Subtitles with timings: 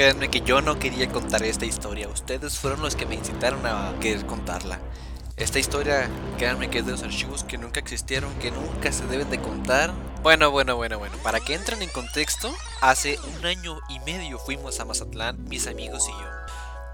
[0.00, 2.08] Créanme que yo no quería contar esta historia.
[2.08, 4.80] Ustedes fueron los que me incitaron a querer contarla.
[5.36, 9.28] Esta historia, créanme que es de los archivos que nunca existieron, que nunca se deben
[9.28, 9.92] de contar.
[10.22, 11.18] Bueno, bueno, bueno, bueno.
[11.22, 12.50] Para que entren en contexto,
[12.80, 16.28] hace un año y medio fuimos a Mazatlán, mis amigos y yo.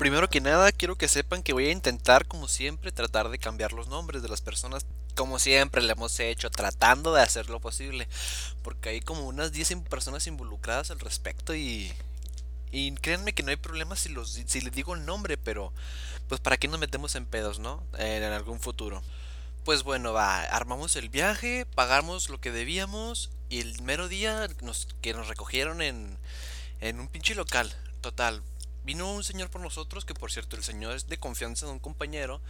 [0.00, 3.72] Primero que nada, quiero que sepan que voy a intentar, como siempre, tratar de cambiar
[3.72, 4.84] los nombres de las personas.
[5.14, 8.08] Como siempre le hemos hecho, tratando de hacer lo posible.
[8.64, 11.92] Porque hay como unas 10 personas involucradas al respecto y
[12.76, 15.72] y créanme que no hay problema si, los, si les digo el nombre, pero
[16.28, 17.82] pues para qué nos metemos en pedos, ¿no?
[17.96, 19.02] En, algún futuro.
[19.64, 24.88] Pues bueno, va, armamos el viaje, pagamos lo que debíamos y el mero día nos,
[25.00, 26.18] que nos recogieron en,
[26.82, 28.42] en un pinche local, total.
[28.84, 31.78] Vino un señor por nosotros, que por cierto el señor es de confianza de un
[31.78, 32.42] compañero,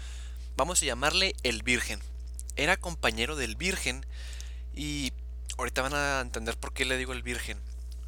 [0.56, 2.00] vamos a llamarle el Virgen.
[2.56, 4.04] Era compañero del Virgen
[4.74, 5.12] y
[5.56, 7.60] ahorita van a entender por qué le digo el Virgen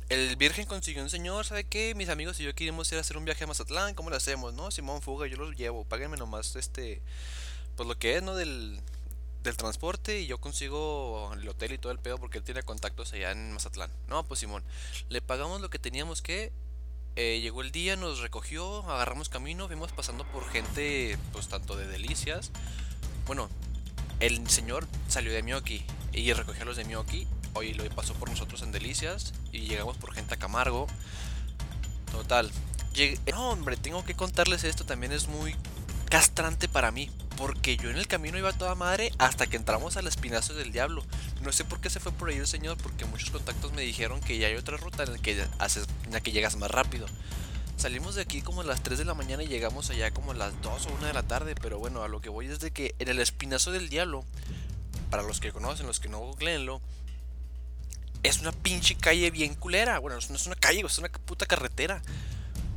[0.09, 1.95] el Virgen consiguió un señor, ¿sabe qué?
[1.95, 4.55] Mis amigos y yo queríamos ir a hacer un viaje a Mazatlán, ¿cómo lo hacemos?
[4.55, 7.03] No, Simón Fuga, yo los llevo, páguenme nomás este,
[7.77, 8.35] pues lo que es, ¿no?
[8.35, 8.81] Del,
[9.43, 13.13] del transporte y yo consigo el hotel y todo el pedo porque él tiene contactos
[13.13, 13.91] allá en Mazatlán.
[14.09, 14.65] No, pues Simón,
[15.11, 16.53] le pagamos lo que teníamos que,
[17.17, 21.87] eh, llegó el día, nos recogió, agarramos camino, fuimos pasando por gente, pues tanto de
[21.87, 22.51] Delicias,
[23.27, 23.51] bueno,
[24.21, 27.27] el señor salió de Miyoki y recogió a los de Miyoki
[27.59, 30.87] Hoy lo pasó por nosotros en Delicias y llegamos por gente a Camargo.
[32.13, 32.49] Total.
[33.33, 34.85] No, hombre, tengo que contarles esto.
[34.87, 35.57] También es muy
[36.09, 37.11] castrante para mí.
[37.37, 41.03] Porque yo en el camino iba toda madre hasta que entramos al espinazo del diablo.
[41.43, 44.21] No sé por qué se fue por ahí el señor, porque muchos contactos me dijeron
[44.21, 47.07] que ya hay otra ruta en la que, haces, en la que llegas más rápido.
[47.77, 50.35] Salimos de aquí como a las 3 de la mañana y llegamos allá como a
[50.35, 51.57] las 2 o 1 de la tarde.
[51.61, 54.25] Pero bueno, a lo que voy es de que en el espinazo del diablo,
[55.11, 56.81] para los que conocen, los que no googleenlo,
[58.23, 59.99] es una pinche calle bien culera.
[59.99, 62.03] Bueno, no es una calle, es una puta carretera.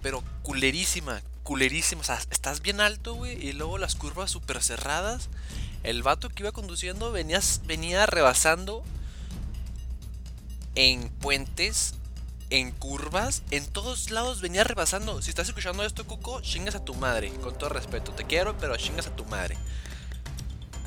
[0.02, 2.02] Pero culerísima, culerísima.
[2.02, 3.46] O sea, estás bien alto, güey.
[3.46, 5.30] Y luego las curvas súper cerradas.
[5.84, 8.84] El vato que iba conduciendo venía, venía rebasando
[10.76, 11.96] en puentes,
[12.50, 15.22] en curvas, en todos lados venía rebasando.
[15.22, 17.32] Si estás escuchando esto, Cuco, chingas a tu madre.
[17.42, 19.58] Con todo respeto, te quiero, pero chingas a tu madre.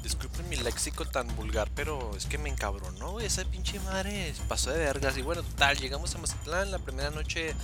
[0.05, 4.79] Disculpen mi léxico tan vulgar, pero es que me encabronó, esa pinche madre pasó de
[4.79, 5.17] vergas.
[5.17, 7.55] Y bueno, total, llegamos a Mazatlán la primera noche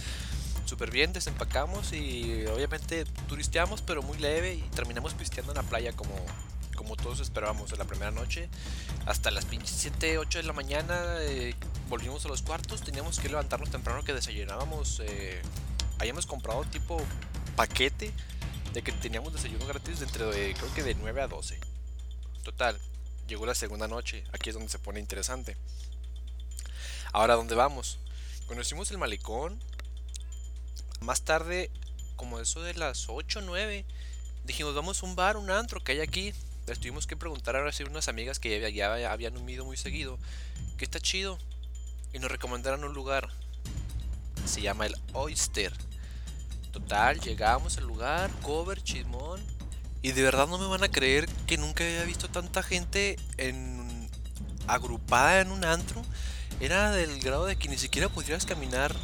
[0.65, 5.93] súper bien, desempacamos y obviamente turisteamos, pero muy leve y terminamos pisteando en la playa
[5.93, 6.15] como,
[6.77, 8.49] como todos esperábamos en la primera noche.
[9.05, 11.55] Hasta las pinches 7, 8 de la mañana eh,
[11.91, 15.03] volvimos a los cuartos, teníamos que levantarnos temprano que desayunábamos.
[15.05, 15.43] Eh,
[15.99, 17.03] habíamos comprado tipo
[17.55, 18.15] paquete
[18.73, 21.70] de que teníamos desayuno gratis entre de, creo que de 9 a 12.
[22.51, 22.77] Total,
[23.29, 25.57] llegó la segunda noche, aquí es donde se pone interesante.
[27.13, 28.01] Ahora, ¿dónde vamos?
[28.49, 29.57] Conocimos el malecón.
[31.01, 31.71] Más tarde,
[32.17, 33.85] como eso de las 8 o 9,
[34.47, 36.35] dijimos, vamos a un bar, un antro que hay aquí.
[36.67, 40.19] Les tuvimos que preguntar sí unas amigas que ya, habían unido muy seguido,
[40.77, 41.39] que está chido.
[42.13, 43.29] Y nos recomendaron un lugar.
[44.45, 45.73] Se llama el Oyster.
[46.73, 49.41] Total, llegamos al lugar, cover, chismón
[50.03, 54.09] y de verdad no me van a creer que nunca había visto tanta gente en,
[54.67, 56.03] agrupada en un antro.
[56.61, 58.95] Era del grado de que ni siquiera podrías caminar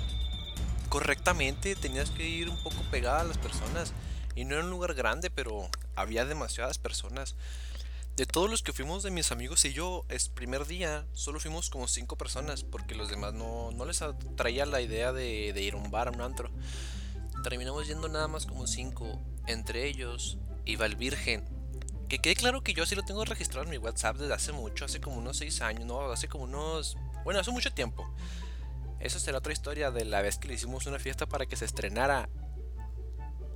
[0.88, 3.92] correctamente, tenías que ir un poco pegada a las personas.
[4.34, 7.36] Y no era un lugar grande, pero había demasiadas personas.
[8.16, 11.68] De todos los que fuimos de mis amigos y yo, es primer día, solo fuimos
[11.68, 15.74] como cinco personas, porque los demás no, no les atraía la idea de, de ir
[15.74, 16.50] a un bar, a un antro.
[17.42, 19.20] Terminamos yendo nada más como cinco.
[19.46, 21.44] Entre ellos iba el Virgen.
[22.08, 24.84] Que quede claro que yo así lo tengo registrado en mi WhatsApp desde hace mucho,
[24.84, 26.96] hace como unos 6 años, no, hace como unos...
[27.24, 28.08] Bueno, hace mucho tiempo.
[29.00, 31.64] Eso será otra historia de la vez que le hicimos una fiesta para que se
[31.64, 32.28] estrenara.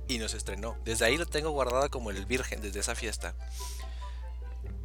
[0.07, 0.77] Y nos estrenó.
[0.83, 3.35] Desde ahí lo tengo guardado como el Virgen, desde esa fiesta.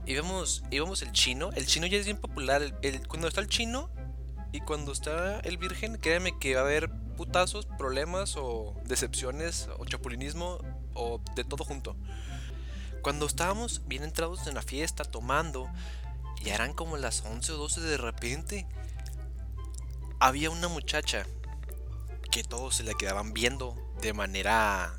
[0.06, 1.50] Íbamos, íbamos el chino.
[1.56, 2.62] El chino ya es bien popular.
[2.82, 3.91] El, cuando está el chino
[4.53, 9.84] y cuando está el Virgen, créanme que va a haber putazos, problemas o decepciones o
[9.84, 10.59] chapulinismo
[10.97, 11.97] o de todo junto.
[13.03, 15.71] Cuando estábamos bien entrados en la fiesta, tomando,
[16.43, 18.66] ya eran como las 11 o 12 de repente,
[20.19, 21.25] había una muchacha
[22.31, 24.93] que todos se la quedaban viendo de manera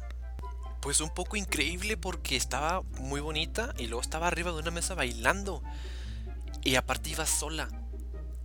[0.79, 4.95] pues un poco increíble porque estaba muy bonita y luego estaba arriba de una mesa
[4.95, 5.61] bailando
[6.63, 7.67] y aparte iba sola.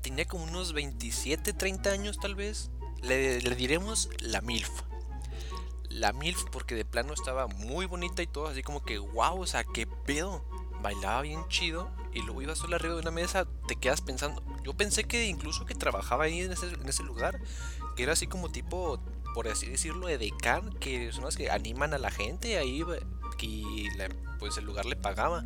[0.01, 2.71] Tenía como unos 27, 30 años tal vez.
[3.03, 4.83] Le, le diremos la MILF
[5.93, 9.47] la MILF porque de plano estaba muy bonita y todo, así como que wow, o
[9.47, 10.45] sea, qué pedo.
[10.81, 14.43] Bailaba bien chido y luego iba sola arriba de una mesa, te quedas pensando.
[14.65, 17.39] Yo pensé que incluso que trabajaba ahí en ese, lugar,
[17.95, 18.99] que era así como tipo
[19.33, 22.85] por así decirlo, de decán, que son las que animan a la gente ahí
[23.41, 23.89] y
[24.39, 25.45] pues el lugar le pagaba.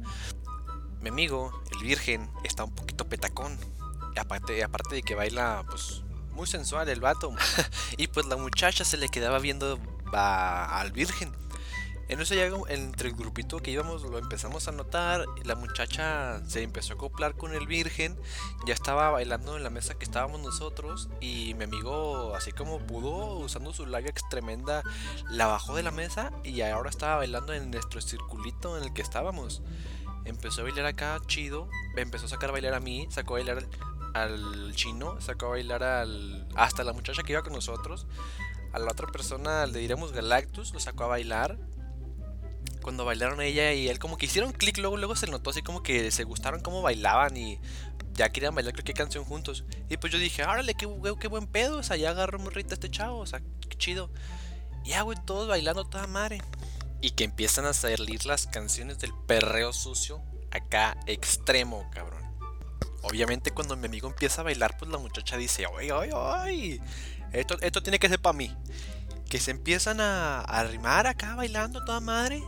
[1.00, 3.58] Mi amigo, el virgen, está un poquito petacón.
[4.18, 6.02] Aparte, aparte de que baila pues
[6.32, 7.34] muy sensual el vato.
[7.96, 9.78] y pues la muchacha se le quedaba viendo
[10.12, 11.32] al virgen.
[12.08, 16.62] En eso ya entre el grupito que íbamos lo empezamos a notar, la muchacha se
[16.62, 18.16] empezó a acoplar con el virgen,
[18.64, 23.38] ya estaba bailando en la mesa que estábamos nosotros y mi amigo así como pudo,
[23.38, 24.84] usando su labia tremenda,
[25.30, 29.02] la bajó de la mesa y ahora estaba bailando en nuestro circulito en el que
[29.02, 29.62] estábamos.
[30.24, 33.66] Empezó a bailar acá chido, empezó a sacar a bailar a mí, sacó a bailar
[34.14, 38.06] al chino, sacó a bailar al hasta la muchacha que iba con nosotros.
[38.76, 41.56] A la otra persona le diremos Galactus, lo sacó a bailar
[42.82, 45.82] cuando bailaron ella y él como que hicieron clic, luego luego se notó así como
[45.82, 47.58] que se gustaron cómo bailaban y
[48.12, 49.64] ya querían bailar cualquier canción juntos.
[49.88, 50.86] Y pues yo dije, árale, qué,
[51.18, 54.10] qué buen pedo, o sea, ya agarró morrita este chavo, o sea, qué chido.
[54.84, 56.42] Y ya, güey, todos bailando toda madre.
[57.00, 60.20] Y que empiezan a salir las canciones del perreo sucio
[60.50, 62.25] acá extremo, cabrón.
[63.08, 66.80] Obviamente cuando mi amigo empieza a bailar, pues la muchacha dice, oye, oye, oye,
[67.32, 68.52] esto, esto tiene que ser para mí.
[69.28, 72.42] Que se empiezan a, arrimar acá bailando toda madre.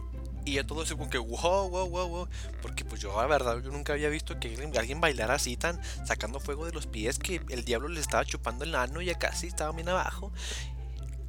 [0.44, 2.28] Y ya todo así como que wow, wow, wow, wow.
[2.62, 6.40] Porque pues yo la verdad, yo nunca había visto que alguien, bailara así tan sacando
[6.40, 9.46] fuego de los pies que el diablo le estaba chupando el ano y ya casi
[9.46, 10.32] estaba bien abajo.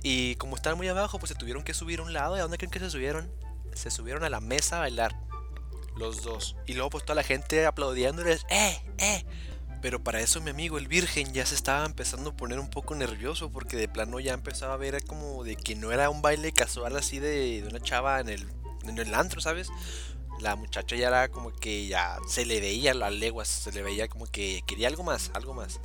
[0.01, 2.35] Y como estaban muy abajo, pues se tuvieron que subir a un lado.
[2.35, 3.29] ¿Y a dónde creen que se subieron?
[3.73, 5.28] Se subieron a la mesa a bailar.
[5.95, 6.55] Los dos.
[6.65, 8.45] Y luego pues toda la gente aplaudiéndoles.
[8.49, 8.81] ¡Eh!
[8.97, 9.25] ¡Eh!
[9.81, 12.95] Pero para eso mi amigo el virgen ya se estaba empezando a poner un poco
[12.95, 16.51] nervioso porque de plano ya empezaba a ver como de que no era un baile
[16.51, 18.45] casual así de, de una chava en el
[18.87, 19.69] en el antro, ¿sabes?
[20.39, 24.07] La muchacha ya era como que ya se le veía las leguas, se le veía
[24.07, 25.79] como que quería algo más, algo más.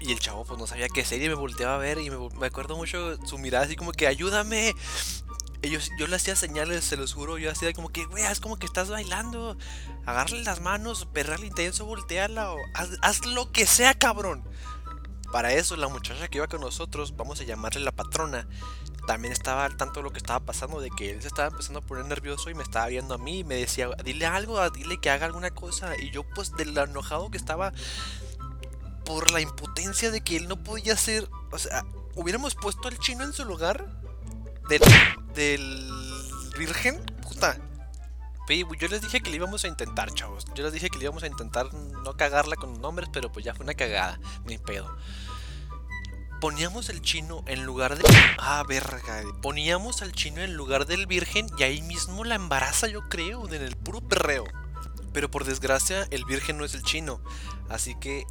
[0.00, 2.46] Y el chavo pues no sabía qué hacer y me volteaba a ver y me,
[2.46, 4.74] acuerdo mucho su mirada así como que ayúdame.
[5.62, 8.58] Ellos, yo le hacía señales, se los juro, yo hacía como que, güey, es como
[8.58, 9.56] que estás bailando.
[10.06, 14.44] Agarrale las manos, perrale intenso, volteala o haz, haz lo que sea, cabrón.
[15.32, 18.48] Para eso la muchacha que iba con nosotros, vamos a llamarle la patrona,
[19.08, 21.80] también estaba al tanto de lo que estaba pasando, de que él se estaba empezando
[21.80, 25.00] a poner nervioso y me estaba viendo a mí y me decía, dile algo, dile
[25.00, 25.96] que haga alguna cosa.
[25.98, 27.72] Y yo pues de lo enojado que estaba
[29.06, 33.24] por la impotencia de que él no podía hacer, o sea, hubiéramos puesto al chino
[33.24, 33.86] en su lugar
[34.68, 34.82] del,
[35.38, 35.88] del
[36.58, 37.56] virgen, puta.
[38.80, 40.44] Yo les dije que le íbamos a intentar, chavos.
[40.54, 43.54] Yo les dije que le íbamos a intentar no cagarla con nombres, pero pues ya
[43.54, 44.96] fue una cagada, ni pedo
[46.40, 48.04] poníamos el chino en lugar de...
[48.38, 49.22] Ah, verga.
[49.42, 53.62] Poníamos al chino en lugar del virgen y ahí mismo la embaraza, yo creo, en
[53.62, 54.44] el puro perreo.
[55.12, 57.20] Pero por desgracia, el virgen no es el chino.
[57.68, 58.24] Así que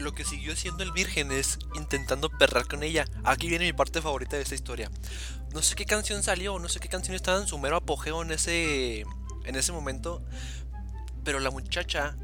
[0.00, 3.04] lo que siguió haciendo el virgen es intentando perrar con ella.
[3.24, 4.90] Aquí viene mi parte favorita de esta historia.
[5.52, 8.32] No sé qué canción salió, no sé qué canción estaba en su mero apogeo en
[8.32, 9.00] ese,
[9.44, 10.22] en ese momento.
[11.24, 12.16] Pero la muchacha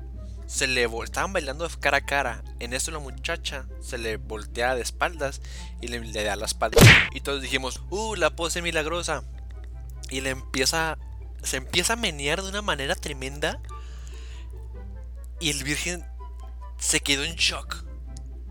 [0.46, 2.43] se le estaban bailando de cara a cara.
[2.61, 5.43] En eso la muchacha se le voltea de espaldas
[5.81, 6.81] y le, da la espalda.
[7.12, 9.25] Y todos dijimos, uh, la pose milagrosa.
[10.08, 10.99] Y le empieza,
[11.43, 13.61] se empieza a menear de una manera tremenda.
[15.40, 16.05] Y el virgen
[16.78, 17.84] se quedó en shock.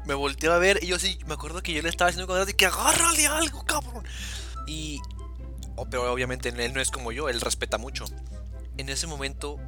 [0.05, 2.45] Me volteó a ver y yo sí, me acuerdo que yo le estaba diciendo con
[2.53, 4.05] que agárrale algo, cabrón.
[4.67, 5.01] Y,
[5.89, 8.05] pero obviamente él no es como yo, él respeta mucho.
[8.77, 9.59] En ese momento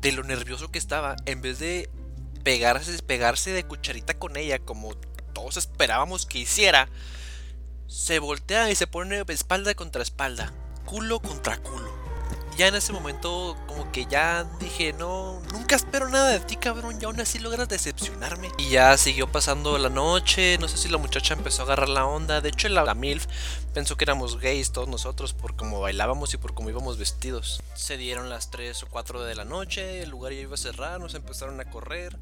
[0.00, 1.90] de lo nervioso que estaba, en vez de
[2.42, 4.94] pegarse, pegarse de cucharita con ella como
[5.32, 6.88] todos esperábamos que hiciera,
[7.86, 10.52] se voltea y se pone espalda contra espalda,
[10.84, 12.03] culo contra culo
[12.56, 16.98] ya en ese momento como que ya dije, no, nunca espero nada de ti, cabrón,
[17.00, 18.50] y aún así logras decepcionarme.
[18.58, 22.06] Y ya siguió pasando la noche, no sé si la muchacha empezó a agarrar la
[22.06, 23.26] onda, de hecho la, la MILF
[23.72, 27.62] pensó que éramos gays todos nosotros por cómo bailábamos y por cómo íbamos vestidos.
[27.74, 31.00] Se dieron las 3 o 4 de la noche, el lugar ya iba a cerrar,
[31.00, 32.18] nos empezaron a correr.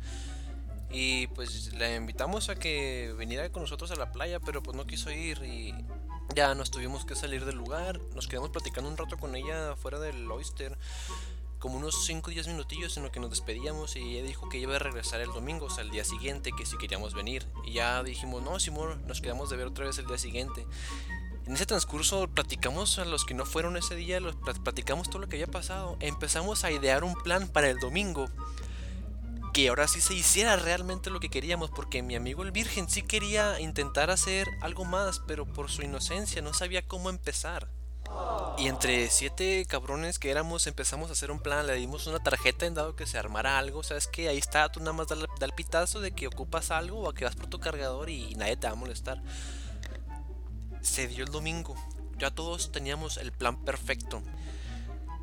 [0.90, 4.86] Y pues la invitamos a que viniera con nosotros a la playa, pero pues no
[4.86, 5.74] quiso ir y
[6.34, 9.98] ya nos tuvimos que salir del lugar, nos quedamos platicando un rato con ella fuera
[9.98, 10.78] del Oyster,
[11.58, 14.58] como unos 5 o 10 minutillos en lo que nos despedíamos y ella dijo que
[14.58, 17.46] iba a regresar el domingo, o sea, el día siguiente, que si queríamos venir.
[17.64, 20.66] Y ya dijimos, no, Simón, nos quedamos de ver otra vez el día siguiente.
[21.46, 25.28] En ese transcurso platicamos a los que no fueron ese día, los platicamos todo lo
[25.28, 25.96] que había pasado.
[26.00, 28.28] Empezamos a idear un plan para el domingo
[29.52, 33.02] que ahora sí se hiciera realmente lo que queríamos, porque mi amigo el Virgen sí
[33.02, 37.68] quería intentar hacer algo más, pero por su inocencia no sabía cómo empezar.
[38.58, 42.66] Y entre siete cabrones que éramos empezamos a hacer un plan, le dimos una tarjeta
[42.66, 45.52] en dado que se armara algo, sabes que ahí está, tú nada más da, el
[45.52, 48.74] pitazo de que ocupas algo o que vas por tu cargador y nadie te va
[48.74, 49.22] a molestar.
[50.80, 51.74] se dio el domingo.
[52.18, 54.22] Ya todos teníamos el plan perfecto.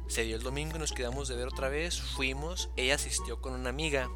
[0.10, 2.01] Se dio el domingo y nos quedamos de ver otra vez.
[2.01, 4.10] Fuimos, ella asistió con una amiga.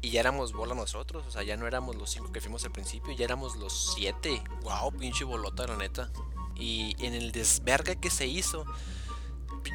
[0.00, 2.72] Y ya éramos bola nosotros, o sea, ya no éramos los cinco que fuimos al
[2.72, 4.42] principio, ya éramos los siete.
[4.62, 6.10] Wow, pinche bolota, la neta.
[6.54, 8.66] Y en el desverga que se hizo,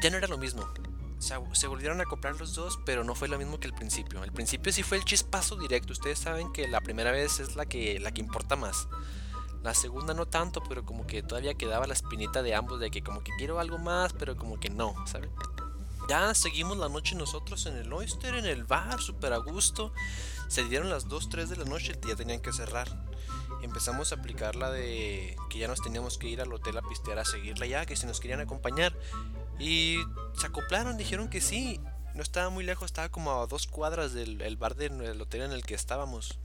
[0.02, 0.62] ya no era lo mismo.
[1.18, 3.74] O sea, se volvieron a comprar los dos, pero no fue lo mismo que el
[3.74, 4.24] principio.
[4.24, 5.92] El principio sí fue el chispazo directo.
[5.92, 8.88] Ustedes saben que la primera vez es la que, la que importa más.
[9.62, 13.02] La segunda no tanto, pero como que todavía quedaba la espinita de ambos de que
[13.02, 15.30] como que quiero algo más, pero como que no, ¿saben?
[16.08, 19.92] Ya seguimos la noche nosotros en el Oyster, en el bar, súper a gusto.
[20.48, 22.88] Se dieron las 2, 3 de la noche ya tenían que cerrar.
[23.62, 27.18] Empezamos a aplicar la de que ya nos teníamos que ir al hotel a pistear
[27.20, 28.96] a seguirla ya, que si nos querían acompañar.
[29.60, 29.98] Y
[30.36, 31.80] se acoplaron, dijeron que sí.
[32.14, 35.62] No estaba muy lejos, estaba como a dos cuadras del bar del hotel en el
[35.62, 36.40] que estábamos.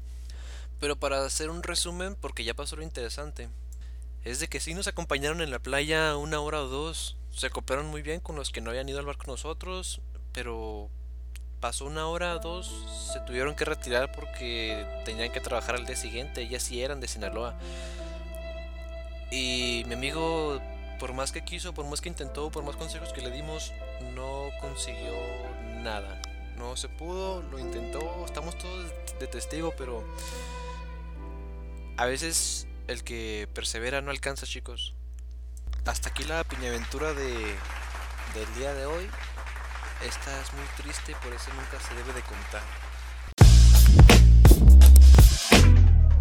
[0.86, 3.50] Pero para hacer un resumen, porque ya pasó lo interesante,
[4.24, 7.90] es de que sí nos acompañaron en la playa una hora o dos, se cooperaron
[7.90, 10.00] muy bien con los que no habían ido al bar con nosotros,
[10.32, 10.92] pero
[11.60, 12.72] pasó una hora o dos,
[13.12, 17.08] se tuvieron que retirar porque tenían que trabajar al día siguiente, ellas sí eran de
[17.08, 17.56] Sinaloa.
[19.32, 20.62] Y mi amigo,
[21.00, 23.74] por más que quiso, por más que intentó, por más consejos que le dimos,
[24.14, 25.14] no consiguió
[25.82, 26.22] nada.
[26.60, 30.04] No se pudo, lo intentó, estamos todos de testigo, pero
[31.98, 34.96] a veces el que persevera no alcanza, chicos.
[35.86, 37.34] Hasta aquí la piñaventura de,
[38.34, 39.10] del día de hoy.
[40.06, 42.64] Esta es muy triste, por eso nunca se debe de contar.